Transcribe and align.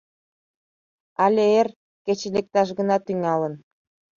Але 1.23 1.43
эр, 1.59 1.67
кече 2.05 2.27
лекташ 2.35 2.69
гына 2.77 2.97
тӱҥалын. 3.05 3.53